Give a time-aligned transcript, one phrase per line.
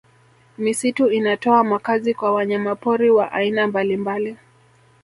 [0.57, 4.37] Misitu inatoa makazi kwa wanyamapori wa aina mbalimbali